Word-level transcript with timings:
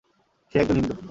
সে 0.53 0.55
একজন 0.59 0.75
হিন্দু। 0.75 0.95